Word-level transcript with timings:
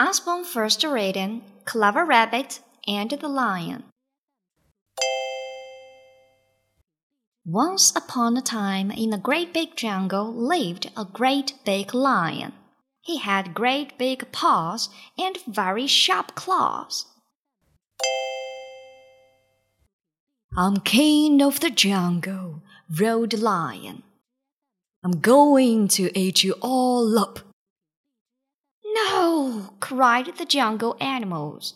Usborne 0.00 0.44
first 0.44 0.82
reading 0.82 1.42
Clever 1.66 2.06
Rabbit 2.06 2.60
and 2.88 3.10
the 3.10 3.28
Lion. 3.28 3.84
Once 7.44 7.94
upon 7.94 8.34
a 8.34 8.40
time 8.40 8.90
in 8.90 9.12
a 9.12 9.18
great 9.18 9.52
big 9.52 9.76
jungle 9.76 10.32
lived 10.32 10.90
a 10.96 11.04
great 11.04 11.52
big 11.66 11.92
lion. 11.92 12.54
He 13.02 13.18
had 13.18 13.52
great 13.52 13.98
big 13.98 14.32
paws 14.32 14.88
and 15.18 15.36
very 15.46 15.86
sharp 15.86 16.34
claws. 16.34 17.04
I'm 20.56 20.78
king 20.78 21.42
of 21.42 21.60
the 21.60 21.68
jungle, 21.68 22.62
roared 22.98 23.32
the 23.32 23.36
lion. 23.36 24.02
I'm 25.04 25.20
going 25.20 25.88
to 25.88 26.18
eat 26.18 26.42
you 26.42 26.54
all 26.62 27.18
up. 27.18 27.49
No, 28.94 29.70
cried 29.80 30.36
the 30.36 30.44
jungle 30.44 30.96
animals. 31.00 31.74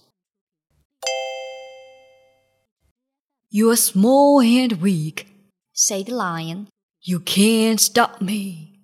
You're 3.51 3.77
small 3.77 4.41
and 4.41 4.81
weak, 4.81 5.29
said 5.73 6.07
the 6.07 6.15
lion. 6.15 6.69
You 7.03 7.21
can't 7.21 7.81
stop 7.81 8.21
me. 8.21 8.81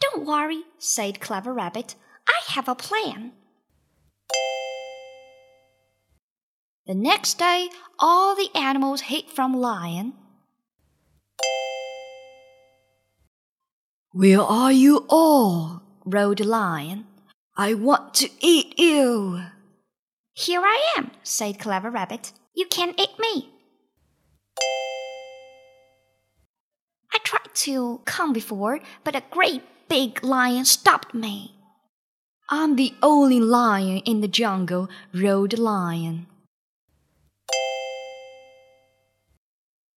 Don't 0.00 0.26
worry, 0.26 0.62
said 0.78 1.20
Clever 1.20 1.54
Rabbit. 1.54 1.94
I 2.28 2.52
have 2.52 2.68
a 2.68 2.74
plan. 2.74 3.32
The 6.86 6.94
next 6.94 7.38
day, 7.38 7.70
all 7.98 8.36
the 8.36 8.50
animals 8.54 9.02
hid 9.02 9.30
from 9.30 9.54
Lion. 9.54 10.12
Where 14.10 14.42
are 14.42 14.72
you 14.72 15.06
all? 15.08 15.82
roared 16.04 16.38
the 16.38 16.44
Lion. 16.44 17.06
I 17.56 17.74
want 17.74 18.14
to 18.14 18.28
eat 18.40 18.80
you. 18.80 19.40
Here 20.32 20.60
I 20.60 20.94
am, 20.96 21.12
said 21.22 21.60
Clever 21.60 21.88
Rabbit. 21.88 22.32
You 22.52 22.66
can't 22.66 22.98
eat 22.98 23.16
me. 23.20 23.48
I 27.12 27.18
tried 27.22 27.54
to 27.54 28.00
come 28.04 28.32
before, 28.32 28.80
but 29.04 29.14
a 29.14 29.22
great 29.30 29.62
big 29.88 30.24
lion 30.24 30.64
stopped 30.64 31.14
me. 31.14 31.54
I'm 32.50 32.74
the 32.74 32.92
only 33.00 33.38
lion 33.38 33.98
in 33.98 34.20
the 34.20 34.26
jungle, 34.26 34.88
roared 35.12 35.52
the 35.52 35.60
lion. 35.60 36.26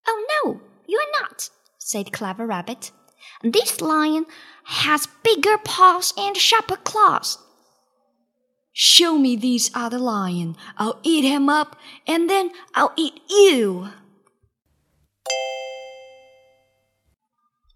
Oh 0.06 0.26
no, 0.44 0.60
you're 0.86 1.10
not, 1.20 1.50
said 1.78 2.12
Clever 2.12 2.46
Rabbit. 2.46 2.92
This 3.42 3.80
lion 3.80 4.26
has 4.62 5.08
bigger 5.24 5.58
paws 5.58 6.14
and 6.16 6.36
sharper 6.36 6.76
claws. 6.76 7.38
Show 8.80 9.18
me 9.18 9.34
this 9.34 9.72
other 9.74 9.98
lion. 9.98 10.56
I'll 10.76 11.00
eat 11.02 11.24
him 11.24 11.48
up, 11.48 11.74
and 12.06 12.30
then 12.30 12.52
I'll 12.76 12.92
eat 12.94 13.20
you. 13.28 13.88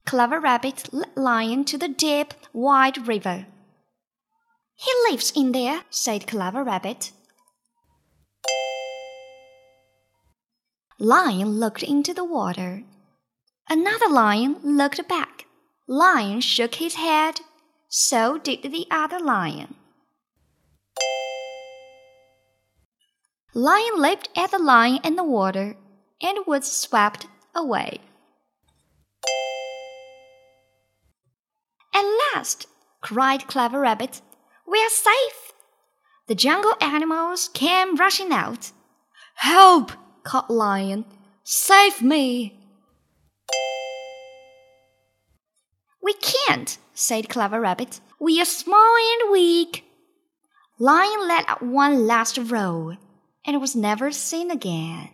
Clever 0.06 0.38
Rabbit 0.38 0.92
led 0.92 1.10
Lion 1.16 1.64
to 1.64 1.76
the 1.76 1.88
deep, 1.88 2.34
wide 2.52 3.08
river. 3.08 3.46
He 4.76 4.92
lives 5.10 5.32
in 5.34 5.50
there, 5.50 5.82
said 5.90 6.28
Clever 6.28 6.62
Rabbit. 6.62 7.10
Lion 11.00 11.58
looked 11.58 11.82
into 11.82 12.14
the 12.14 12.24
water. 12.24 12.84
Another 13.68 14.08
lion 14.08 14.58
looked 14.62 15.08
back. 15.08 15.46
Lion 15.88 16.40
shook 16.40 16.76
his 16.76 16.94
head. 16.94 17.40
So 17.88 18.38
did 18.38 18.62
the 18.62 18.86
other 18.88 19.18
lion. 19.18 19.74
Lion 23.54 24.00
leaped 24.00 24.30
at 24.34 24.50
the 24.50 24.58
lion 24.58 24.98
in 25.04 25.16
the 25.16 25.22
water 25.22 25.76
and 26.22 26.46
was 26.46 26.72
swept 26.72 27.26
away. 27.54 28.00
At 31.92 32.04
last, 32.34 32.66
cried 33.02 33.46
Clever 33.46 33.80
Rabbit, 33.80 34.22
we 34.66 34.82
are 34.82 34.88
safe. 34.88 35.52
The 36.28 36.34
jungle 36.34 36.74
animals 36.80 37.50
came 37.52 37.96
rushing 37.96 38.32
out. 38.32 38.72
Help! 39.34 39.92
called 40.22 40.48
Lion. 40.48 41.04
Save 41.44 42.00
me! 42.00 42.58
We 46.02 46.14
can't, 46.14 46.78
said 46.94 47.28
Clever 47.28 47.60
Rabbit. 47.60 48.00
We 48.18 48.40
are 48.40 48.46
small 48.46 48.96
and 48.96 49.30
weak. 49.30 49.84
Lion 50.78 51.28
let 51.28 51.46
out 51.50 51.62
one 51.62 52.06
last 52.06 52.38
roar 52.38 52.96
and 53.44 53.54
it 53.54 53.60
was 53.60 53.74
never 53.76 54.10
seen 54.10 54.50
again. 54.50 55.08